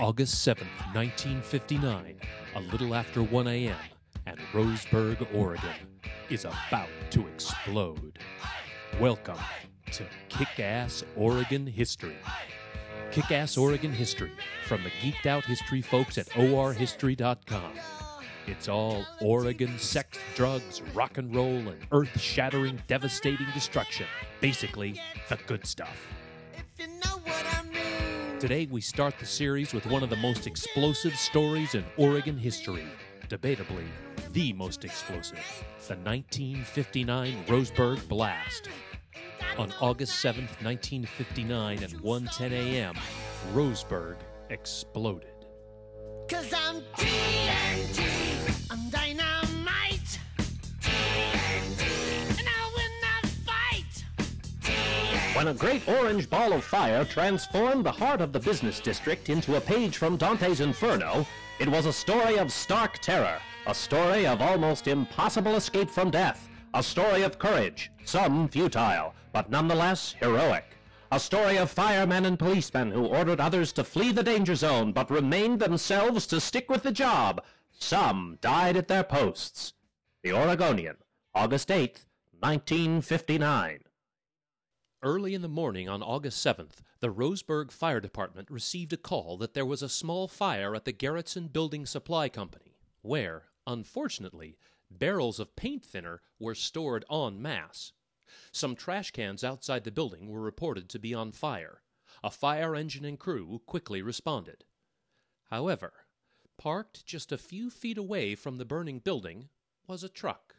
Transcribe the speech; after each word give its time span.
August 0.00 0.46
7th, 0.46 0.94
1959, 0.94 2.20
a 2.54 2.60
little 2.60 2.94
after 2.94 3.20
1 3.20 3.48
a.m., 3.48 3.76
and 4.26 4.38
Roseburg, 4.52 5.26
Oregon, 5.34 5.74
is 6.30 6.44
about 6.44 6.88
to 7.10 7.26
explode. 7.26 8.20
Welcome 9.00 9.38
to 9.90 10.04
Kick 10.28 10.60
Ass 10.60 11.02
Oregon 11.16 11.66
History. 11.66 12.16
Kick 13.10 13.32
Ass 13.32 13.56
Oregon 13.56 13.92
History 13.92 14.30
from 14.68 14.84
the 14.84 14.90
geeked 14.90 15.26
out 15.26 15.44
history 15.44 15.82
folks 15.82 16.16
at 16.16 16.28
orhistory.com. 16.28 17.72
It's 18.46 18.68
all 18.68 19.04
Oregon 19.20 19.78
sex, 19.80 20.16
drugs, 20.36 20.80
rock 20.94 21.18
and 21.18 21.34
roll, 21.34 21.56
and 21.56 21.78
earth 21.90 22.20
shattering, 22.20 22.80
devastating 22.86 23.48
destruction. 23.52 24.06
Basically, 24.40 25.00
the 25.28 25.38
good 25.48 25.66
stuff. 25.66 25.98
Today, 28.38 28.68
we 28.70 28.80
start 28.80 29.18
the 29.18 29.26
series 29.26 29.74
with 29.74 29.84
one 29.86 30.04
of 30.04 30.10
the 30.10 30.16
most 30.16 30.46
explosive 30.46 31.16
stories 31.16 31.74
in 31.74 31.84
Oregon 31.96 32.36
history. 32.36 32.86
Debatably, 33.28 33.88
the 34.32 34.52
most 34.52 34.84
explosive 34.84 35.40
the 35.88 35.96
1959 35.96 37.44
Roseburg 37.48 38.06
Blast. 38.08 38.68
On 39.58 39.72
August 39.80 40.24
7th, 40.24 40.62
1959, 40.62 41.82
at 41.82 41.90
1:10 41.90 42.52
a.m., 42.52 42.94
Roseburg 43.52 44.18
exploded. 44.50 45.46
Cause 46.30 46.52
I'm 46.54 46.84
When 55.38 55.46
a 55.46 55.54
great 55.54 55.86
orange 55.86 56.28
ball 56.28 56.52
of 56.52 56.64
fire 56.64 57.04
transformed 57.04 57.86
the 57.86 57.92
heart 57.92 58.20
of 58.20 58.32
the 58.32 58.40
business 58.40 58.80
district 58.80 59.28
into 59.28 59.54
a 59.54 59.60
page 59.60 59.96
from 59.96 60.16
Dante's 60.16 60.58
Inferno, 60.58 61.24
it 61.60 61.68
was 61.68 61.86
a 61.86 61.92
story 61.92 62.40
of 62.40 62.50
stark 62.50 62.98
terror, 62.98 63.38
a 63.68 63.72
story 63.72 64.26
of 64.26 64.42
almost 64.42 64.88
impossible 64.88 65.54
escape 65.54 65.90
from 65.90 66.10
death, 66.10 66.48
a 66.74 66.82
story 66.82 67.22
of 67.22 67.38
courage, 67.38 67.92
some 68.04 68.48
futile, 68.48 69.14
but 69.32 69.48
nonetheless 69.48 70.16
heroic. 70.18 70.64
A 71.12 71.20
story 71.20 71.56
of 71.56 71.70
firemen 71.70 72.24
and 72.24 72.36
policemen 72.36 72.90
who 72.90 73.06
ordered 73.06 73.38
others 73.38 73.72
to 73.74 73.84
flee 73.84 74.10
the 74.10 74.24
danger 74.24 74.56
zone 74.56 74.90
but 74.90 75.08
remained 75.08 75.60
themselves 75.60 76.26
to 76.26 76.40
stick 76.40 76.68
with 76.68 76.82
the 76.82 76.90
job. 76.90 77.44
Some 77.70 78.38
died 78.40 78.76
at 78.76 78.88
their 78.88 79.04
posts. 79.04 79.74
The 80.24 80.32
Oregonian, 80.32 80.96
August 81.32 81.68
8th, 81.68 82.06
1959. 82.40 83.84
Early 85.02 85.32
in 85.32 85.42
the 85.42 85.48
morning 85.48 85.88
on 85.88 86.02
August 86.02 86.44
7th, 86.44 86.82
the 86.98 87.12
Roseburg 87.12 87.70
Fire 87.70 88.00
Department 88.00 88.50
received 88.50 88.92
a 88.92 88.96
call 88.96 89.36
that 89.36 89.54
there 89.54 89.64
was 89.64 89.80
a 89.80 89.88
small 89.88 90.26
fire 90.26 90.74
at 90.74 90.84
the 90.84 90.92
Gerretsen 90.92 91.52
Building 91.52 91.86
Supply 91.86 92.28
Company, 92.28 92.74
where, 93.02 93.44
unfortunately, 93.64 94.58
barrels 94.90 95.38
of 95.38 95.54
paint 95.54 95.84
thinner 95.84 96.20
were 96.40 96.56
stored 96.56 97.04
en 97.12 97.40
masse. 97.40 97.92
Some 98.50 98.74
trash 98.74 99.12
cans 99.12 99.44
outside 99.44 99.84
the 99.84 99.92
building 99.92 100.28
were 100.28 100.40
reported 100.40 100.88
to 100.88 100.98
be 100.98 101.14
on 101.14 101.30
fire. 101.30 101.82
A 102.24 102.30
fire 102.30 102.74
engine 102.74 103.04
and 103.04 103.20
crew 103.20 103.62
quickly 103.66 104.02
responded. 104.02 104.64
However, 105.44 105.92
parked 106.56 107.06
just 107.06 107.30
a 107.30 107.38
few 107.38 107.70
feet 107.70 107.98
away 107.98 108.34
from 108.34 108.58
the 108.58 108.64
burning 108.64 108.98
building 108.98 109.48
was 109.86 110.02
a 110.02 110.08
truck. 110.08 110.56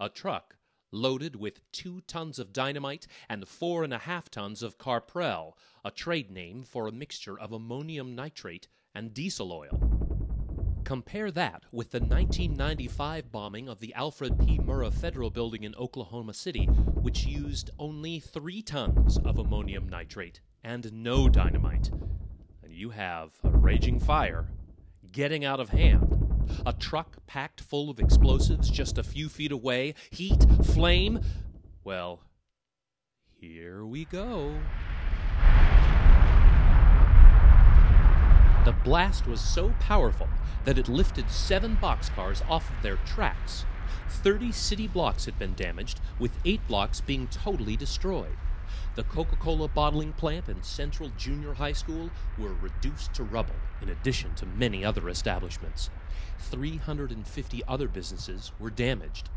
A 0.00 0.08
truck 0.08 0.57
loaded 0.90 1.36
with 1.36 1.60
two 1.72 2.00
tons 2.06 2.38
of 2.38 2.52
dynamite 2.52 3.06
and 3.28 3.46
four 3.46 3.84
and 3.84 3.92
a 3.92 3.98
half 3.98 4.30
tons 4.30 4.62
of 4.62 4.78
carprel, 4.78 5.54
a 5.84 5.90
trade 5.90 6.30
name 6.30 6.62
for 6.62 6.86
a 6.86 6.92
mixture 6.92 7.38
of 7.38 7.52
ammonium 7.52 8.14
nitrate 8.14 8.68
and 8.94 9.14
diesel 9.14 9.52
oil. 9.52 9.98
Compare 10.84 11.30
that 11.32 11.64
with 11.70 11.90
the 11.90 12.00
1995 12.00 13.30
bombing 13.30 13.68
of 13.68 13.80
the 13.80 13.92
Alfred 13.92 14.38
P. 14.38 14.58
Murrah 14.58 14.92
Federal 14.92 15.28
Building 15.28 15.64
in 15.64 15.74
Oklahoma 15.74 16.32
City, 16.32 16.64
which 16.64 17.26
used 17.26 17.70
only 17.78 18.18
three 18.18 18.62
tons 18.62 19.18
of 19.18 19.38
ammonium 19.38 19.86
nitrate 19.86 20.40
and 20.64 20.90
no 20.92 21.28
dynamite. 21.28 21.90
And 22.62 22.72
you 22.72 22.90
have 22.90 23.32
a 23.44 23.50
raging 23.50 24.00
fire 24.00 24.46
getting 25.12 25.44
out 25.44 25.60
of 25.60 25.68
hand. 25.68 26.17
A 26.66 26.72
truck 26.72 27.26
packed 27.26 27.60
full 27.60 27.90
of 27.90 27.98
explosives 27.98 28.70
just 28.70 28.98
a 28.98 29.02
few 29.02 29.28
feet 29.28 29.52
away, 29.52 29.94
heat, 30.10 30.44
flame. 30.64 31.20
Well, 31.84 32.20
here 33.40 33.84
we 33.84 34.04
go. 34.04 34.58
The 38.64 38.72
blast 38.84 39.26
was 39.26 39.40
so 39.40 39.74
powerful 39.80 40.28
that 40.64 40.76
it 40.76 40.88
lifted 40.88 41.30
seven 41.30 41.78
boxcars 41.80 42.46
off 42.50 42.68
of 42.68 42.82
their 42.82 42.96
tracks. 43.06 43.64
Thirty 44.08 44.52
city 44.52 44.86
blocks 44.86 45.24
had 45.24 45.38
been 45.38 45.54
damaged, 45.54 46.00
with 46.18 46.32
eight 46.44 46.66
blocks 46.68 47.00
being 47.00 47.28
totally 47.28 47.76
destroyed. 47.76 48.36
The 48.94 49.04
Coca 49.04 49.36
Cola 49.36 49.68
bottling 49.68 50.12
plant 50.12 50.48
and 50.48 50.64
Central 50.64 51.10
Junior 51.16 51.54
High 51.54 51.72
School 51.72 52.10
were 52.36 52.54
reduced 52.54 53.14
to 53.14 53.22
rubble, 53.22 53.54
in 53.80 53.88
addition 53.88 54.34
to 54.36 54.46
many 54.46 54.84
other 54.84 55.08
establishments. 55.08 55.90
350 56.38 57.62
other 57.66 57.88
businesses 57.88 58.52
were 58.58 58.70
damaged. 58.70 59.28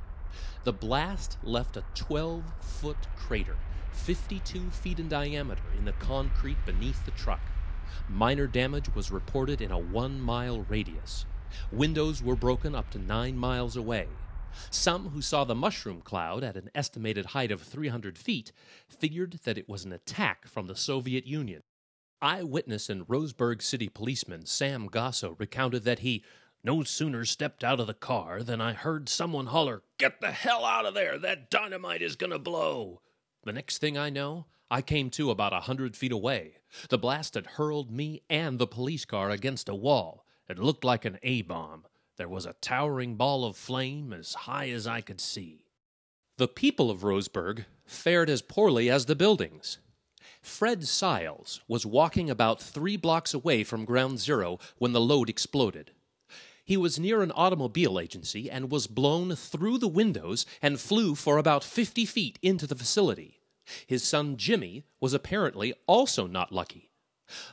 The 0.63 0.73
blast 0.73 1.37
left 1.43 1.77
a 1.77 1.83
12 1.95 2.43
foot 2.61 3.07
crater, 3.17 3.57
52 3.91 4.69
feet 4.71 4.99
in 4.99 5.09
diameter, 5.09 5.63
in 5.77 5.85
the 5.85 5.93
concrete 5.93 6.65
beneath 6.65 7.05
the 7.05 7.11
truck. 7.11 7.41
Minor 8.07 8.47
damage 8.47 8.93
was 8.95 9.11
reported 9.11 9.61
in 9.61 9.71
a 9.71 9.77
one 9.77 10.21
mile 10.21 10.65
radius. 10.69 11.25
Windows 11.71 12.23
were 12.23 12.35
broken 12.35 12.73
up 12.73 12.89
to 12.91 12.99
nine 12.99 13.37
miles 13.37 13.75
away. 13.75 14.07
Some 14.69 15.09
who 15.09 15.21
saw 15.21 15.43
the 15.43 15.55
mushroom 15.55 16.01
cloud 16.01 16.43
at 16.43 16.57
an 16.57 16.69
estimated 16.75 17.27
height 17.27 17.51
of 17.51 17.61
300 17.61 18.17
feet 18.17 18.51
figured 18.87 19.39
that 19.43 19.57
it 19.57 19.69
was 19.69 19.85
an 19.85 19.93
attack 19.93 20.47
from 20.47 20.67
the 20.67 20.75
Soviet 20.75 21.25
Union. 21.25 21.61
Eyewitness 22.21 22.89
and 22.89 23.07
Roseburg 23.07 23.61
City 23.61 23.89
policeman 23.89 24.45
Sam 24.45 24.87
Gasso 24.89 25.39
recounted 25.39 25.83
that 25.83 25.99
he 25.99 26.23
no 26.63 26.83
sooner 26.83 27.25
stepped 27.25 27.63
out 27.63 27.79
of 27.79 27.87
the 27.87 27.93
car 27.93 28.43
than 28.43 28.61
I 28.61 28.73
heard 28.73 29.09
someone 29.09 29.47
holler, 29.47 29.81
Get 29.97 30.21
the 30.21 30.31
hell 30.31 30.63
out 30.63 30.85
of 30.85 30.93
there! 30.93 31.17
That 31.17 31.49
dynamite 31.49 32.03
is 32.03 32.15
gonna 32.15 32.37
blow! 32.37 33.01
The 33.43 33.53
next 33.53 33.79
thing 33.79 33.97
I 33.97 34.11
know, 34.11 34.45
I 34.69 34.83
came 34.83 35.09
to 35.11 35.31
about 35.31 35.53
a 35.53 35.61
hundred 35.61 35.97
feet 35.97 36.11
away. 36.11 36.57
The 36.89 36.99
blast 36.99 37.33
had 37.33 37.45
hurled 37.45 37.89
me 37.89 38.21
and 38.29 38.59
the 38.59 38.67
police 38.67 39.05
car 39.05 39.31
against 39.31 39.67
a 39.67 39.75
wall. 39.75 40.25
It 40.47 40.59
looked 40.59 40.83
like 40.83 41.03
an 41.03 41.17
A 41.23 41.41
bomb. 41.41 41.85
There 42.17 42.29
was 42.29 42.45
a 42.45 42.55
towering 42.61 43.15
ball 43.15 43.45
of 43.45 43.55
flame 43.55 44.13
as 44.13 44.33
high 44.33 44.69
as 44.69 44.85
I 44.85 45.01
could 45.01 45.21
see. 45.21 45.65
The 46.37 46.47
people 46.47 46.89
of 46.91 47.03
Roseburg 47.03 47.65
fared 47.85 48.29
as 48.29 48.41
poorly 48.41 48.89
as 48.89 49.05
the 49.05 49.15
buildings. 49.15 49.79
Fred 50.41 50.81
Siles 50.87 51.61
was 51.67 51.85
walking 51.85 52.29
about 52.29 52.61
three 52.61 52.97
blocks 52.97 53.33
away 53.33 53.63
from 53.63 53.85
Ground 53.85 54.19
Zero 54.19 54.59
when 54.77 54.91
the 54.91 55.01
load 55.01 55.29
exploded. 55.29 55.91
He 56.63 56.77
was 56.77 56.99
near 56.99 57.21
an 57.21 57.31
automobile 57.31 57.99
agency 57.99 58.49
and 58.49 58.71
was 58.71 58.87
blown 58.87 59.35
through 59.35 59.77
the 59.77 59.87
windows 59.87 60.45
and 60.61 60.79
flew 60.79 61.15
for 61.15 61.37
about 61.37 61.63
50 61.63 62.05
feet 62.05 62.39
into 62.41 62.65
the 62.65 62.75
facility. 62.75 63.39
His 63.87 64.03
son 64.03 64.37
Jimmy 64.37 64.85
was 64.99 65.13
apparently 65.13 65.73
also 65.87 66.27
not 66.27 66.51
lucky. 66.51 66.90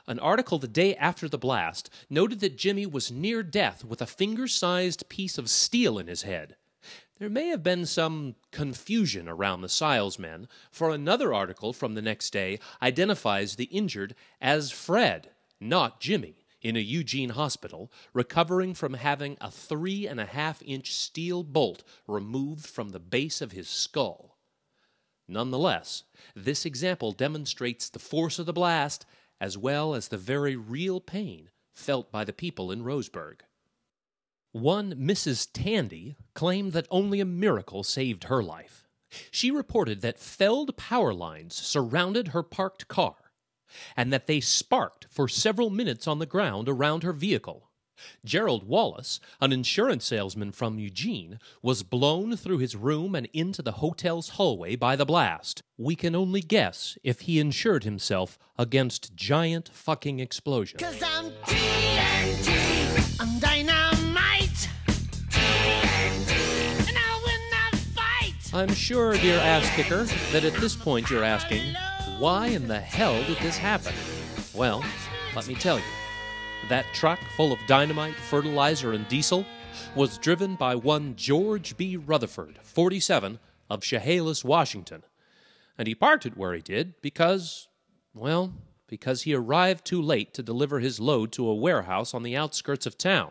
An 0.06 0.19
article 0.19 0.59
the 0.59 0.69
day 0.69 0.94
after 0.97 1.28
the 1.28 1.39
blast 1.39 1.91
noted 2.11 2.41
that 2.41 2.56
Jimmy 2.56 2.87
was 2.87 3.11
near 3.11 3.43
death 3.43 3.84
with 3.84 4.03
a 4.03 4.06
finger 4.06 4.49
sized 4.49 5.09
piece 5.09 5.39
of 5.39 5.50
steel 5.50 5.99
in 5.99 6.06
his 6.06 6.22
head. 6.22 6.56
There 7.19 7.28
may 7.28 7.49
have 7.49 7.62
been 7.65 7.84
some 7.84 8.37
confusion 8.53 9.29
around 9.29 9.61
the 9.61 9.69
Siles 9.69 10.19
men, 10.19 10.49
for 10.70 10.91
another 10.91 11.35
article 11.35 11.73
from 11.73 11.94
the 11.94 12.03
next 12.03 12.31
day 12.31 12.61
identifies 12.81 13.56
the 13.56 13.64
injured 13.64 14.14
as 14.41 14.70
Fred, 14.70 15.31
not 15.61 16.00
Jimmy, 16.00 16.44
in 16.61 16.76
a 16.76 16.81
Eugene 16.81 17.31
hospital, 17.31 17.93
recovering 18.12 18.75
from 18.75 18.94
having 18.94 19.37
a 19.41 19.50
three 19.50 20.06
and 20.06 20.20
a 20.20 20.26
half 20.26 20.62
inch 20.62 20.93
steel 20.94 21.43
bolt 21.43 21.82
removed 22.06 22.67
from 22.67 22.91
the 22.91 23.00
base 23.00 23.41
of 23.41 23.53
his 23.53 23.69
skull. 23.69 24.37
Nonetheless, 25.26 26.05
this 26.35 26.64
example 26.64 27.12
demonstrates 27.12 27.88
the 27.88 27.99
force 27.99 28.38
of 28.38 28.47
the 28.47 28.53
blast 28.53 29.05
as 29.40 29.56
well 29.56 29.94
as 29.94 30.08
the 30.08 30.19
very 30.19 30.56
real 30.56 31.00
pain 31.00 31.50
felt 31.75 32.11
by 32.11 32.25
the 32.25 32.32
people 32.32 32.73
in 32.73 32.82
Roseburg. 32.82 33.40
One 34.52 34.94
Mrs. 34.94 35.49
Tandy 35.52 36.17
claimed 36.35 36.73
that 36.73 36.88
only 36.90 37.20
a 37.20 37.25
miracle 37.25 37.85
saved 37.85 38.25
her 38.25 38.43
life. 38.43 38.88
She 39.31 39.50
reported 39.50 40.00
that 40.00 40.19
felled 40.19 40.76
power 40.76 41.14
lines 41.14 41.55
surrounded 41.55 42.29
her 42.29 42.43
parked 42.43 42.88
car 42.88 43.32
and 43.96 44.12
that 44.12 44.26
they 44.26 44.40
sparked 44.40 45.06
for 45.11 45.29
several 45.29 45.70
minutes 45.70 46.06
on 46.06 46.19
the 46.19 46.26
ground 46.26 46.69
around 46.69 47.02
her 47.02 47.12
vehicle. 47.12 47.68
Gerald 48.25 48.65
Wallace, 48.65 49.21
an 49.41 49.53
insurance 49.53 50.05
salesman 50.05 50.53
from 50.53 50.79
Eugene, 50.79 51.39
was 51.62 51.83
blown 51.83 52.37
through 52.37 52.59
his 52.59 52.77
room 52.77 53.15
and 53.15 53.29
into 53.33 53.62
the 53.62 53.73
hotel's 53.73 54.31
hallway 54.31 54.77
by 54.77 54.97
the 54.97 55.06
blast. 55.06 55.62
We 55.77 55.95
can 55.95 56.15
only 56.15 56.41
guess 56.41 56.99
if 57.03 57.21
he 57.21 57.39
insured 57.39 57.85
himself 57.85 58.39
against 58.59 59.15
giant 59.15 59.69
fucking 59.69 60.19
explosions. 60.21 60.83
Cause 60.83 61.03
I'm 61.03 61.31
TNT. 61.47 63.21
I'm 63.21 63.39
dynamite. 63.39 64.69
TNT. 65.31 66.89
And 66.89 66.97
I'll 66.97 67.25
win 67.25 67.41
the 67.51 67.77
fight. 67.94 68.55
I'm 68.55 68.75
sure, 68.75 69.15
dear 69.15 69.39
ass 69.39 69.69
kicker, 69.77 70.05
that 70.33 70.44
at 70.44 70.55
this 70.55 70.75
point 70.75 71.11
you're 71.11 71.25
asking, 71.25 71.75
why 72.19 72.49
in 72.49 72.67
the 72.67 72.81
hell 72.81 73.23
did 73.25 73.39
this 73.39 73.56
happen? 73.56 73.94
Well, 74.55 74.85
let 75.37 75.47
me 75.47 75.55
tell 75.55 75.79
you. 75.79 75.85
That 76.69 76.87
truck 76.93 77.19
full 77.37 77.52
of 77.52 77.58
dynamite, 77.66 78.14
fertilizer, 78.14 78.93
and 78.93 79.08
diesel 79.08 79.46
was 79.94 80.19
driven 80.19 80.55
by 80.55 80.75
one 80.75 81.16
George 81.16 81.76
B. 81.76 81.96
Rutherford, 81.96 82.58
47, 82.62 83.38
of 83.70 83.82
Chehalis, 83.82 84.44
Washington. 84.44 85.02
And 85.78 85.88
he 85.88 85.94
parked 85.94 86.26
it 86.26 86.37
where 86.37 86.55
he 86.55 86.60
did 86.60 87.00
because, 87.00 87.69
well, 88.12 88.52
because 88.87 89.22
he 89.22 89.34
arrived 89.34 89.84
too 89.84 90.02
late 90.02 90.34
to 90.34 90.43
deliver 90.43 90.81
his 90.81 91.00
load 91.00 91.32
to 91.32 91.49
a 91.49 91.55
warehouse 91.55 92.12
on 92.14 92.22
the 92.22 92.37
outskirts 92.37 92.87
of 92.87 92.99
town. 92.99 93.31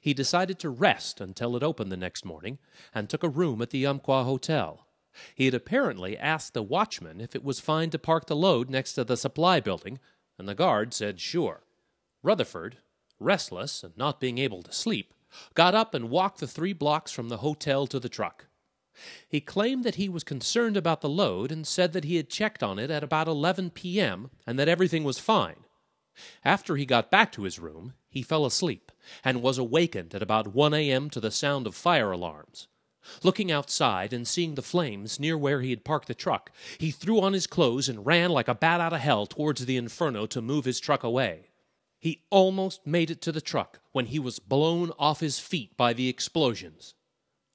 He 0.00 0.12
decided 0.14 0.58
to 0.58 0.68
rest 0.68 1.20
until 1.20 1.56
it 1.56 1.62
opened 1.62 1.92
the 1.92 1.96
next 1.96 2.24
morning 2.24 2.58
and 2.94 3.08
took 3.08 3.22
a 3.22 3.28
room 3.28 3.62
at 3.62 3.70
the 3.70 3.86
Umpqua 3.86 4.24
Hotel. 4.24 4.86
He 5.34 5.44
had 5.44 5.54
apparently 5.54 6.16
asked 6.16 6.54
the 6.54 6.62
watchman 6.62 7.20
if 7.20 7.34
it 7.34 7.44
was 7.44 7.60
fine 7.60 7.90
to 7.90 7.98
park 7.98 8.26
the 8.26 8.36
load 8.36 8.68
next 8.68 8.94
to 8.94 9.04
the 9.04 9.16
supply 9.16 9.60
building, 9.60 9.98
and 10.38 10.48
the 10.48 10.54
guard 10.54 10.92
said 10.92 11.20
sure. 11.20 11.62
Rutherford, 12.22 12.78
restless 13.18 13.82
and 13.82 13.96
not 13.96 14.20
being 14.20 14.38
able 14.38 14.62
to 14.62 14.72
sleep, 14.72 15.14
got 15.54 15.74
up 15.74 15.94
and 15.94 16.10
walked 16.10 16.40
the 16.40 16.46
three 16.46 16.72
blocks 16.72 17.12
from 17.12 17.28
the 17.28 17.38
hotel 17.38 17.86
to 17.86 17.98
the 17.98 18.08
truck. 18.08 18.46
He 19.28 19.40
claimed 19.40 19.84
that 19.84 19.94
he 19.94 20.08
was 20.08 20.24
concerned 20.24 20.76
about 20.76 21.00
the 21.00 21.08
load 21.08 21.50
and 21.50 21.66
said 21.66 21.92
that 21.92 22.04
he 22.04 22.16
had 22.16 22.28
checked 22.28 22.62
on 22.62 22.78
it 22.78 22.90
at 22.90 23.02
about 23.02 23.28
11 23.28 23.70
p.m. 23.70 24.30
and 24.46 24.58
that 24.58 24.68
everything 24.68 25.04
was 25.04 25.18
fine. 25.18 25.64
After 26.44 26.76
he 26.76 26.84
got 26.84 27.10
back 27.10 27.32
to 27.32 27.44
his 27.44 27.58
room, 27.58 27.94
he 28.10 28.22
fell 28.22 28.44
asleep 28.44 28.92
and 29.24 29.40
was 29.40 29.56
awakened 29.56 30.14
at 30.14 30.22
about 30.22 30.48
1 30.48 30.74
a.m. 30.74 31.08
to 31.10 31.20
the 31.20 31.30
sound 31.30 31.66
of 31.66 31.74
fire 31.74 32.10
alarms. 32.10 32.68
Looking 33.22 33.50
outside 33.50 34.12
and 34.12 34.28
seeing 34.28 34.56
the 34.56 34.62
flames 34.62 35.18
near 35.18 35.38
where 35.38 35.62
he 35.62 35.70
had 35.70 35.84
parked 35.84 36.08
the 36.08 36.14
truck, 36.14 36.52
he 36.76 36.90
threw 36.90 37.20
on 37.20 37.32
his 37.32 37.46
clothes 37.46 37.88
and 37.88 38.04
ran 38.04 38.30
like 38.30 38.48
a 38.48 38.54
bat 38.54 38.80
out 38.80 38.92
of 38.92 39.00
hell 39.00 39.24
towards 39.24 39.64
the 39.64 39.78
inferno 39.78 40.26
to 40.26 40.42
move 40.42 40.66
his 40.66 40.80
truck 40.80 41.02
away. 41.02 41.49
He 42.00 42.24
almost 42.30 42.86
made 42.86 43.10
it 43.10 43.20
to 43.22 43.32
the 43.32 43.42
truck 43.42 43.80
when 43.92 44.06
he 44.06 44.18
was 44.18 44.38
blown 44.38 44.90
off 44.98 45.20
his 45.20 45.38
feet 45.38 45.76
by 45.76 45.92
the 45.92 46.08
explosions. 46.08 46.94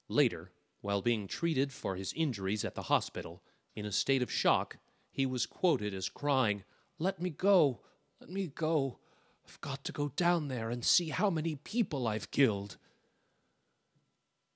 Later, 0.08 0.52
while 0.82 1.02
being 1.02 1.28
treated 1.28 1.74
for 1.74 1.96
his 1.96 2.14
injuries 2.14 2.64
at 2.64 2.76
the 2.76 2.84
hospital, 2.84 3.42
in 3.76 3.88
a 3.88 3.92
state 3.92 4.22
of 4.22 4.32
shock, 4.32 4.78
he 5.12 5.26
was 5.26 5.48
quoted 5.48 5.96
as 5.96 6.10
crying, 6.10 6.64
Let 7.00 7.20
me 7.20 7.32
go, 7.32 7.82
let 8.22 8.30
me 8.30 8.46
go. 8.46 9.00
I've 9.48 9.60
got 9.62 9.84
to 9.86 9.92
go 9.92 10.10
down 10.10 10.48
there 10.48 10.70
and 10.70 10.86
see 10.86 11.10
how 11.10 11.32
many 11.32 11.56
people 11.56 12.08
I've 12.08 12.30
killed. 12.30 12.78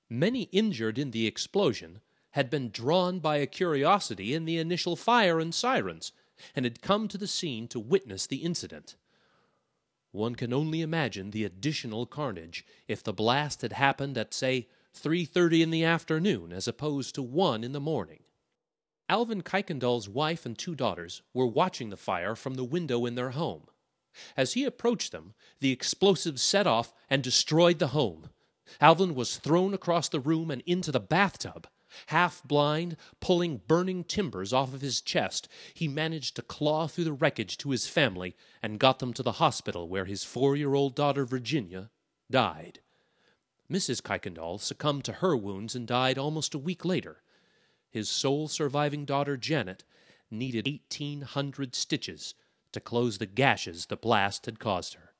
Many 0.08 0.42
injured 0.52 0.98
in 0.98 1.10
the 1.10 1.26
explosion 1.26 2.00
had 2.30 2.48
been 2.48 2.70
drawn 2.70 3.18
by 3.18 3.38
a 3.38 3.46
curiosity 3.46 4.34
in 4.34 4.44
the 4.44 4.58
initial 4.58 4.94
fire 4.94 5.40
and 5.40 5.52
sirens, 5.52 6.12
and 6.54 6.64
had 6.64 6.80
come 6.80 7.08
to 7.08 7.18
the 7.18 7.26
scene 7.26 7.66
to 7.68 7.80
witness 7.80 8.28
the 8.28 8.44
incident. 8.44 8.94
One 10.12 10.34
can 10.34 10.52
only 10.52 10.80
imagine 10.80 11.30
the 11.30 11.44
additional 11.44 12.04
carnage 12.04 12.64
if 12.88 13.02
the 13.02 13.12
blast 13.12 13.62
had 13.62 13.72
happened 13.72 14.18
at, 14.18 14.34
say, 14.34 14.68
3:30 14.94 15.62
in 15.62 15.70
the 15.70 15.84
afternoon 15.84 16.52
as 16.52 16.66
opposed 16.66 17.14
to 17.14 17.22
1 17.22 17.62
in 17.62 17.72
the 17.72 17.80
morning. 17.80 18.24
Alvin 19.08 19.42
Kuykendall's 19.42 20.08
wife 20.08 20.44
and 20.44 20.58
two 20.58 20.74
daughters 20.74 21.22
were 21.32 21.46
watching 21.46 21.90
the 21.90 21.96
fire 21.96 22.34
from 22.34 22.54
the 22.54 22.64
window 22.64 23.06
in 23.06 23.14
their 23.14 23.30
home. 23.30 23.66
As 24.36 24.54
he 24.54 24.64
approached 24.64 25.12
them, 25.12 25.34
the 25.60 25.70
explosives 25.70 26.42
set 26.42 26.66
off 26.66 26.92
and 27.08 27.22
destroyed 27.22 27.78
the 27.78 27.88
home. 27.88 28.30
Alvin 28.80 29.14
was 29.14 29.36
thrown 29.36 29.74
across 29.74 30.08
the 30.08 30.20
room 30.20 30.50
and 30.50 30.62
into 30.66 30.90
the 30.92 31.00
bathtub. 31.00 31.68
Half 32.06 32.42
blind, 32.44 32.96
pulling 33.20 33.58
burning 33.66 34.04
timbers 34.04 34.52
off 34.52 34.74
of 34.74 34.80
his 34.80 35.00
chest, 35.00 35.48
he 35.74 35.88
managed 35.88 36.36
to 36.36 36.42
claw 36.42 36.86
through 36.86 37.04
the 37.04 37.12
wreckage 37.12 37.56
to 37.58 37.70
his 37.70 37.86
family 37.86 38.36
and 38.62 38.78
got 38.78 38.98
them 38.98 39.12
to 39.14 39.22
the 39.22 39.32
hospital 39.32 39.88
where 39.88 40.04
his 40.04 40.24
four 40.24 40.56
year 40.56 40.74
old 40.74 40.94
daughter, 40.94 41.24
Virginia, 41.24 41.90
died. 42.30 42.80
Mrs. 43.70 44.02
Kuykendall 44.02 44.58
succumbed 44.58 45.04
to 45.04 45.14
her 45.14 45.36
wounds 45.36 45.74
and 45.74 45.86
died 45.86 46.18
almost 46.18 46.54
a 46.54 46.58
week 46.58 46.84
later. 46.84 47.22
His 47.90 48.08
sole 48.08 48.48
surviving 48.48 49.04
daughter, 49.04 49.36
Janet, 49.36 49.84
needed 50.30 50.66
1,800 50.66 51.74
stitches 51.74 52.34
to 52.72 52.80
close 52.80 53.18
the 53.18 53.26
gashes 53.26 53.86
the 53.86 53.96
blast 53.96 54.46
had 54.46 54.58
caused 54.58 54.94
her. 54.94 55.14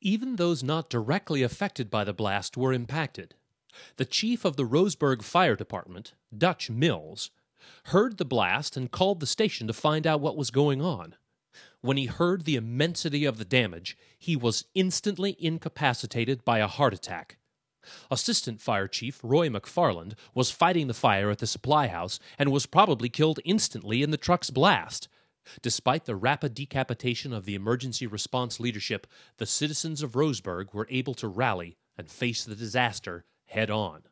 Even 0.00 0.36
those 0.36 0.62
not 0.62 0.90
directly 0.90 1.42
affected 1.42 1.90
by 1.90 2.04
the 2.04 2.12
blast 2.12 2.56
were 2.56 2.72
impacted. 2.72 3.34
The 3.96 4.04
chief 4.04 4.44
of 4.44 4.56
the 4.56 4.64
Roseburg 4.64 5.22
Fire 5.22 5.56
Department, 5.56 6.14
Dutch 6.36 6.70
Mills, 6.70 7.30
heard 7.86 8.18
the 8.18 8.24
blast 8.24 8.76
and 8.76 8.90
called 8.90 9.20
the 9.20 9.26
station 9.26 9.66
to 9.66 9.72
find 9.72 10.06
out 10.06 10.20
what 10.20 10.36
was 10.36 10.50
going 10.50 10.80
on. 10.80 11.14
When 11.80 11.96
he 11.96 12.06
heard 12.06 12.44
the 12.44 12.56
immensity 12.56 13.24
of 13.24 13.38
the 13.38 13.44
damage, 13.44 13.96
he 14.18 14.36
was 14.36 14.64
instantly 14.74 15.36
incapacitated 15.38 16.44
by 16.44 16.58
a 16.58 16.66
heart 16.66 16.94
attack. 16.94 17.38
Assistant 18.10 18.60
Fire 18.60 18.88
Chief 18.88 19.20
Roy 19.22 19.48
McFarland 19.48 20.14
was 20.34 20.50
fighting 20.50 20.86
the 20.86 20.94
fire 20.94 21.30
at 21.30 21.38
the 21.38 21.46
supply 21.46 21.86
house 21.86 22.18
and 22.38 22.50
was 22.50 22.66
probably 22.66 23.08
killed 23.08 23.40
instantly 23.44 24.02
in 24.02 24.10
the 24.10 24.16
truck's 24.16 24.50
blast. 24.50 25.08
Despite 25.62 26.04
the 26.04 26.16
rapid 26.16 26.54
decapitation 26.54 27.32
of 27.32 27.44
the 27.44 27.54
emergency 27.54 28.06
response 28.06 28.58
leadership, 28.58 29.06
the 29.36 29.46
citizens 29.46 30.02
of 30.02 30.16
Roseburg 30.16 30.74
were 30.74 30.88
able 30.90 31.14
to 31.14 31.28
rally 31.28 31.76
and 31.96 32.10
face 32.10 32.44
the 32.44 32.56
disaster 32.56 33.24
head 33.46 33.70
on. 33.70 34.02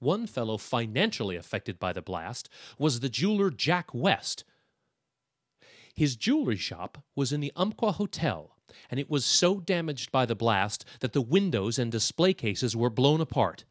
One 0.00 0.26
fellow 0.26 0.58
financially 0.58 1.36
affected 1.36 1.78
by 1.78 1.92
the 1.92 2.02
blast 2.02 2.48
was 2.78 3.00
the 3.00 3.08
jeweler 3.08 3.50
Jack 3.50 3.92
West. 3.92 4.44
His 5.94 6.14
jewelry 6.14 6.56
shop 6.56 7.02
was 7.16 7.32
in 7.32 7.40
the 7.40 7.52
Umpqua 7.56 7.92
Hotel, 7.92 8.56
and 8.90 9.00
it 9.00 9.10
was 9.10 9.24
so 9.24 9.58
damaged 9.58 10.12
by 10.12 10.24
the 10.24 10.36
blast 10.36 10.84
that 11.00 11.12
the 11.12 11.20
windows 11.20 11.78
and 11.78 11.90
display 11.90 12.32
cases 12.32 12.76
were 12.76 12.90
blown 12.90 13.20
apart. 13.20 13.64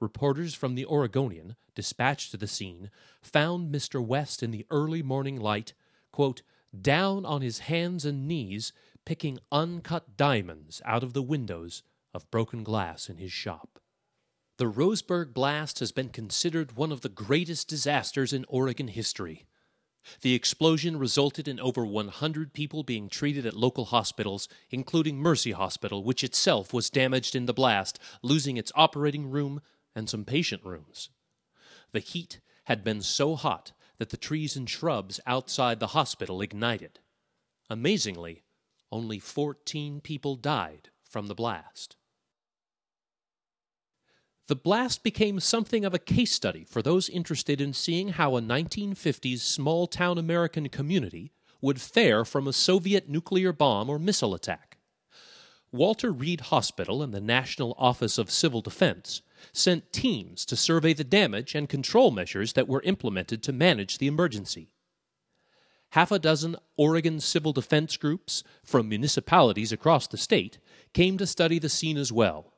Reporters 0.00 0.54
from 0.54 0.74
the 0.74 0.86
Oregonian, 0.86 1.54
dispatched 1.76 2.32
to 2.32 2.36
the 2.36 2.48
scene, 2.48 2.90
found 3.22 3.72
Mr. 3.72 4.04
West 4.04 4.42
in 4.42 4.50
the 4.50 4.66
early 4.70 5.02
morning 5.02 5.38
light, 5.38 5.74
quote, 6.10 6.42
down 6.80 7.24
on 7.24 7.42
his 7.42 7.60
hands 7.60 8.04
and 8.04 8.26
knees, 8.26 8.72
picking 9.04 9.38
uncut 9.52 10.16
diamonds 10.16 10.82
out 10.84 11.04
of 11.04 11.12
the 11.12 11.22
windows 11.22 11.82
of 12.12 12.30
broken 12.30 12.62
glass 12.62 13.08
in 13.08 13.18
his 13.18 13.32
shop. 13.32 13.80
The 14.58 14.70
Roseburg 14.70 15.32
blast 15.32 15.78
has 15.78 15.90
been 15.90 16.10
considered 16.10 16.76
one 16.76 16.92
of 16.92 17.00
the 17.00 17.08
greatest 17.08 17.68
disasters 17.68 18.32
in 18.32 18.44
Oregon 18.48 18.88
history. 18.88 19.46
The 20.22 20.34
explosion 20.34 20.98
resulted 20.98 21.46
in 21.46 21.60
over 21.60 21.84
100 21.84 22.52
people 22.52 22.82
being 22.82 23.08
treated 23.08 23.46
at 23.46 23.54
local 23.54 23.86
hospitals, 23.86 24.48
including 24.70 25.18
Mercy 25.18 25.52
Hospital, 25.52 26.02
which 26.02 26.24
itself 26.24 26.72
was 26.72 26.90
damaged 26.90 27.34
in 27.34 27.46
the 27.46 27.54
blast, 27.54 27.98
losing 28.22 28.56
its 28.56 28.72
operating 28.74 29.30
room 29.30 29.60
and 29.94 30.08
some 30.08 30.24
patient 30.24 30.64
rooms. 30.64 31.10
The 31.92 32.00
heat 32.00 32.40
had 32.64 32.84
been 32.84 33.02
so 33.02 33.36
hot 33.36 33.72
that 33.98 34.10
the 34.10 34.16
trees 34.16 34.56
and 34.56 34.68
shrubs 34.68 35.20
outside 35.26 35.80
the 35.80 35.88
hospital 35.88 36.40
ignited. 36.40 37.00
Amazingly, 37.68 38.42
only 38.90 39.18
14 39.18 40.00
people 40.00 40.36
died 40.36 40.90
from 41.02 41.26
the 41.26 41.34
blast. 41.34 41.96
The 44.50 44.56
blast 44.56 45.04
became 45.04 45.38
something 45.38 45.84
of 45.84 45.94
a 45.94 46.00
case 46.00 46.32
study 46.32 46.64
for 46.64 46.82
those 46.82 47.08
interested 47.08 47.60
in 47.60 47.72
seeing 47.72 48.08
how 48.08 48.36
a 48.36 48.40
1950s 48.40 49.38
small 49.38 49.86
town 49.86 50.18
American 50.18 50.68
community 50.68 51.30
would 51.60 51.80
fare 51.80 52.24
from 52.24 52.48
a 52.48 52.52
Soviet 52.52 53.08
nuclear 53.08 53.52
bomb 53.52 53.88
or 53.88 53.96
missile 53.96 54.34
attack. 54.34 54.78
Walter 55.70 56.10
Reed 56.10 56.40
Hospital 56.40 57.00
and 57.00 57.14
the 57.14 57.20
National 57.20 57.76
Office 57.78 58.18
of 58.18 58.28
Civil 58.28 58.60
Defense 58.60 59.22
sent 59.52 59.92
teams 59.92 60.44
to 60.46 60.56
survey 60.56 60.94
the 60.94 61.04
damage 61.04 61.54
and 61.54 61.68
control 61.68 62.10
measures 62.10 62.54
that 62.54 62.66
were 62.66 62.82
implemented 62.82 63.44
to 63.44 63.52
manage 63.52 63.98
the 63.98 64.08
emergency. 64.08 64.72
Half 65.90 66.10
a 66.10 66.18
dozen 66.18 66.56
Oregon 66.76 67.20
civil 67.20 67.52
defense 67.52 67.96
groups 67.96 68.42
from 68.64 68.88
municipalities 68.88 69.70
across 69.70 70.08
the 70.08 70.18
state 70.18 70.58
came 70.92 71.18
to 71.18 71.26
study 71.28 71.60
the 71.60 71.68
scene 71.68 71.96
as 71.96 72.10
well. 72.10 72.52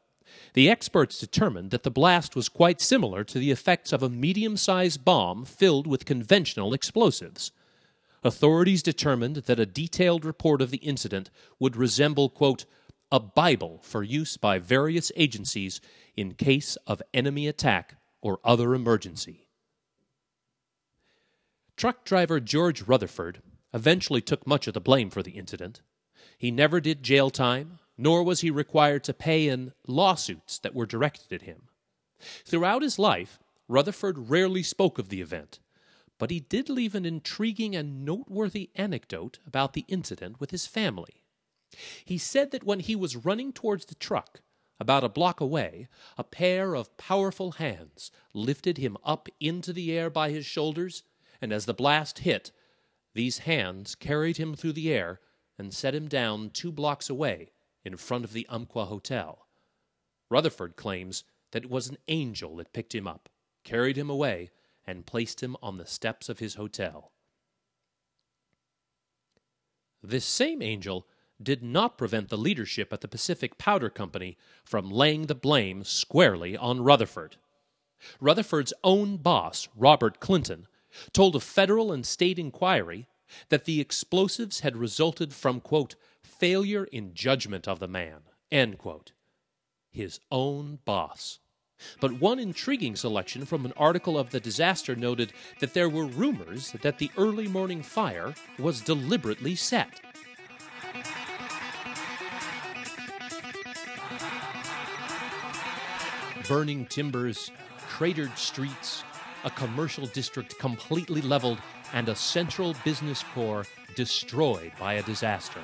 The 0.54 0.70
experts 0.70 1.18
determined 1.18 1.70
that 1.70 1.82
the 1.82 1.90
blast 1.90 2.36
was 2.36 2.48
quite 2.48 2.80
similar 2.80 3.24
to 3.24 3.38
the 3.38 3.50
effects 3.50 3.92
of 3.92 4.02
a 4.02 4.08
medium 4.08 4.56
sized 4.56 5.04
bomb 5.04 5.44
filled 5.44 5.86
with 5.86 6.04
conventional 6.04 6.74
explosives. 6.74 7.52
authorities 8.24 8.82
determined 8.82 9.36
that 9.36 9.58
a 9.58 9.66
detailed 9.66 10.24
report 10.24 10.62
of 10.62 10.70
the 10.70 10.78
incident 10.78 11.30
would 11.58 11.74
resemble, 11.74 12.28
quote, 12.28 12.64
a 13.10 13.20
Bible 13.20 13.80
for 13.82 14.02
use 14.02 14.36
by 14.36 14.58
various 14.58 15.12
agencies 15.16 15.80
in 16.16 16.32
case 16.32 16.76
of 16.86 17.02
enemy 17.12 17.46
attack 17.46 17.96
or 18.22 18.38
other 18.44 18.74
emergency. 18.74 19.48
Truck 21.76 22.04
driver 22.04 22.40
George 22.40 22.82
Rutherford 22.82 23.42
eventually 23.74 24.20
took 24.20 24.46
much 24.46 24.66
of 24.66 24.74
the 24.74 24.80
blame 24.80 25.10
for 25.10 25.22
the 25.22 25.32
incident. 25.32 25.82
He 26.38 26.50
never 26.50 26.80
did 26.80 27.02
jail 27.02 27.28
time, 27.28 27.78
nor 27.98 28.22
was 28.22 28.40
he 28.40 28.50
required 28.50 29.04
to 29.04 29.14
pay 29.14 29.48
in 29.48 29.72
lawsuits 29.86 30.58
that 30.58 30.74
were 30.74 30.86
directed 30.86 31.32
at 31.32 31.42
him. 31.42 31.68
Throughout 32.44 32.82
his 32.82 32.98
life, 32.98 33.38
Rutherford 33.68 34.30
rarely 34.30 34.62
spoke 34.62 34.98
of 34.98 35.08
the 35.08 35.20
event, 35.20 35.60
but 36.18 36.30
he 36.30 36.40
did 36.40 36.68
leave 36.68 36.94
an 36.94 37.04
intriguing 37.04 37.74
and 37.74 38.04
noteworthy 38.04 38.70
anecdote 38.74 39.40
about 39.46 39.72
the 39.72 39.84
incident 39.88 40.40
with 40.40 40.50
his 40.50 40.66
family. 40.66 41.22
He 42.04 42.18
said 42.18 42.50
that 42.50 42.64
when 42.64 42.80
he 42.80 42.94
was 42.94 43.16
running 43.16 43.52
towards 43.52 43.86
the 43.86 43.94
truck, 43.94 44.40
about 44.78 45.04
a 45.04 45.08
block 45.08 45.40
away, 45.40 45.88
a 46.18 46.24
pair 46.24 46.74
of 46.74 46.96
powerful 46.96 47.52
hands 47.52 48.10
lifted 48.32 48.78
him 48.78 48.96
up 49.04 49.28
into 49.40 49.72
the 49.72 49.92
air 49.92 50.10
by 50.10 50.30
his 50.30 50.46
shoulders, 50.46 51.02
and 51.40 51.52
as 51.52 51.66
the 51.66 51.74
blast 51.74 52.20
hit, 52.20 52.52
these 53.14 53.38
hands 53.38 53.94
carried 53.94 54.38
him 54.38 54.54
through 54.54 54.72
the 54.72 54.92
air 54.92 55.20
and 55.58 55.74
set 55.74 55.94
him 55.94 56.08
down 56.08 56.50
two 56.50 56.72
blocks 56.72 57.10
away 57.10 57.52
in 57.84 57.96
front 57.96 58.24
of 58.24 58.32
the 58.32 58.46
Umpqua 58.48 58.86
Hotel. 58.86 59.46
Rutherford 60.30 60.76
claims 60.76 61.24
that 61.50 61.64
it 61.64 61.70
was 61.70 61.88
an 61.88 61.98
angel 62.08 62.56
that 62.56 62.72
picked 62.72 62.94
him 62.94 63.06
up, 63.06 63.28
carried 63.64 63.96
him 63.96 64.10
away, 64.10 64.50
and 64.86 65.06
placed 65.06 65.42
him 65.42 65.56
on 65.62 65.76
the 65.76 65.86
steps 65.86 66.28
of 66.28 66.38
his 66.38 66.54
hotel. 66.54 67.12
This 70.02 70.24
same 70.24 70.62
angel 70.62 71.06
did 71.40 71.62
not 71.62 71.98
prevent 71.98 72.28
the 72.28 72.38
leadership 72.38 72.92
at 72.92 73.00
the 73.00 73.08
Pacific 73.08 73.58
Powder 73.58 73.90
Company 73.90 74.36
from 74.64 74.90
laying 74.90 75.26
the 75.26 75.34
blame 75.34 75.84
squarely 75.84 76.56
on 76.56 76.82
Rutherford. 76.82 77.36
Rutherford's 78.20 78.72
own 78.82 79.16
boss, 79.16 79.68
Robert 79.76 80.18
Clinton, 80.18 80.66
told 81.12 81.36
a 81.36 81.40
federal 81.40 81.92
and 81.92 82.04
state 82.04 82.38
inquiry 82.38 83.06
that 83.48 83.64
the 83.64 83.80
explosives 83.80 84.60
had 84.60 84.76
resulted 84.76 85.32
from, 85.32 85.60
quote, 85.60 85.94
failure 86.42 86.82
in 86.90 87.14
judgment 87.14 87.68
of 87.68 87.78
the 87.78 87.86
man, 87.86 88.18
end 88.50 88.76
quote. 88.76 89.12
His 89.92 90.18
own 90.28 90.80
boss. 90.84 91.38
But 92.00 92.14
one 92.14 92.40
intriguing 92.40 92.96
selection 92.96 93.44
from 93.44 93.64
an 93.64 93.72
article 93.76 94.18
of 94.18 94.30
the 94.30 94.40
disaster 94.40 94.96
noted 94.96 95.32
that 95.60 95.72
there 95.72 95.88
were 95.88 96.04
rumors 96.04 96.72
that 96.82 96.98
the 96.98 97.12
early 97.16 97.46
morning 97.46 97.80
fire 97.80 98.34
was 98.58 98.80
deliberately 98.80 99.54
set. 99.54 100.00
Burning 106.48 106.86
timbers, 106.86 107.52
cratered 107.86 108.36
streets, 108.36 109.04
a 109.44 109.50
commercial 109.50 110.06
district 110.06 110.58
completely 110.58 111.22
leveled, 111.22 111.58
and 111.92 112.08
a 112.08 112.16
central 112.16 112.74
business 112.84 113.24
core 113.32 113.64
destroyed 113.94 114.72
by 114.80 114.94
a 114.94 115.04
disaster. 115.04 115.60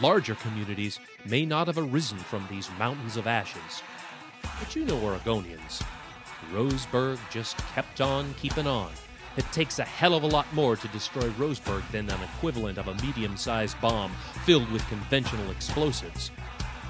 Larger 0.00 0.34
communities 0.34 0.98
may 1.24 1.46
not 1.46 1.68
have 1.68 1.78
arisen 1.78 2.18
from 2.18 2.46
these 2.50 2.70
mountains 2.78 3.16
of 3.16 3.26
ashes. 3.26 3.82
But 4.58 4.74
you 4.74 4.84
know 4.84 4.98
Oregonians. 4.98 5.82
Roseburg 6.52 7.18
just 7.30 7.56
kept 7.74 8.00
on 8.00 8.34
keeping 8.34 8.66
on. 8.66 8.90
It 9.36 9.44
takes 9.52 9.78
a 9.78 9.84
hell 9.84 10.14
of 10.14 10.22
a 10.22 10.28
lot 10.28 10.52
more 10.52 10.76
to 10.76 10.88
destroy 10.88 11.28
Roseburg 11.30 11.88
than 11.90 12.08
an 12.08 12.22
equivalent 12.22 12.78
of 12.78 12.88
a 12.88 12.94
medium 13.04 13.36
sized 13.36 13.80
bomb 13.80 14.12
filled 14.44 14.70
with 14.70 14.86
conventional 14.88 15.50
explosives. 15.50 16.30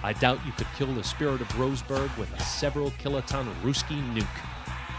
I 0.03 0.13
doubt 0.13 0.45
you 0.45 0.53
could 0.53 0.67
kill 0.77 0.93
the 0.93 1.05
spirit 1.05 1.41
of 1.41 1.49
Roseburg 1.49 2.17
with 2.19 2.33
a 2.35 2.43
several 2.43 2.91
kiloton 2.93 3.47
Ruski 3.63 4.03
nuke. 4.15 4.27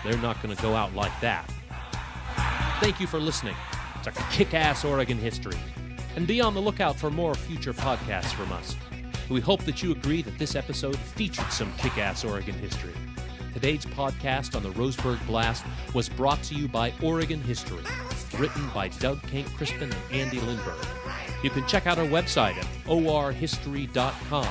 They're 0.03 0.17
not 0.17 0.41
going 0.41 0.55
to 0.55 0.61
go 0.61 0.75
out 0.75 0.95
like 0.95 1.19
that. 1.21 1.51
Thank 2.79 2.99
you 2.99 3.07
for 3.07 3.19
listening 3.19 3.55
to 4.03 4.11
Kick 4.31 4.53
Ass 4.53 4.83
Oregon 4.83 5.17
History. 5.17 5.57
And 6.15 6.25
be 6.25 6.41
on 6.41 6.53
the 6.53 6.61
lookout 6.61 6.95
for 6.95 7.11
more 7.11 7.35
future 7.35 7.73
podcasts 7.73 8.33
from 8.33 8.51
us. 8.53 8.75
We 9.29 9.41
hope 9.41 9.63
that 9.65 9.83
you 9.83 9.91
agree 9.91 10.21
that 10.21 10.37
this 10.37 10.55
episode 10.55 10.97
featured 10.97 11.51
some 11.51 11.73
kick 11.77 11.97
ass 11.97 12.23
Oregon 12.23 12.55
history. 12.55 12.93
Today's 13.53 13.85
podcast 13.85 14.55
on 14.55 14.63
the 14.63 14.71
Roseburg 14.71 15.25
Blast 15.25 15.65
was 15.93 16.09
brought 16.09 16.43
to 16.43 16.55
you 16.55 16.67
by 16.67 16.93
Oregon 17.01 17.41
History, 17.41 17.83
written 18.37 18.69
by 18.73 18.89
Doug 18.89 19.21
Kenck-Crispin 19.23 19.91
and 19.93 20.11
Andy 20.11 20.39
Lindberg. 20.39 20.85
You 21.41 21.49
can 21.49 21.65
check 21.65 21.87
out 21.87 21.97
our 21.97 22.05
website 22.05 22.57
at 22.57 22.65
orhistory.com 22.85 24.47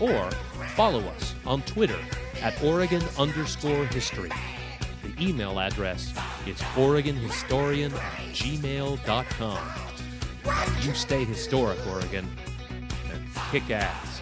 or 0.00 0.30
follow 0.76 1.00
us 1.00 1.34
on 1.46 1.62
Twitter 1.62 1.98
at 2.42 2.62
Oregon 2.62 3.02
underscore 3.18 3.86
history. 3.86 4.30
The 5.02 5.28
email 5.28 5.58
address 5.58 6.12
is 6.46 6.58
OregonHistorian 6.76 7.92
at 7.92 8.34
gmail.com. 8.34 9.83
You 10.82 10.94
stay 10.94 11.24
historic, 11.24 11.78
Oregon, 11.86 12.28
and 13.10 13.22
kick 13.50 13.70
ass. 13.70 14.20